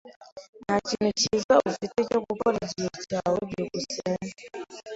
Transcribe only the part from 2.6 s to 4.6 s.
igihe cyawe? byukusenge